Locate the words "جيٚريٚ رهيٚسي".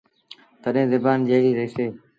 1.27-1.85